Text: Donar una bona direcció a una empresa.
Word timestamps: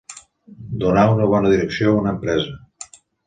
Donar 0.83 1.03
una 1.17 1.27
bona 1.33 1.53
direcció 1.55 1.93
a 1.93 1.99
una 2.01 2.17
empresa. 2.17 2.57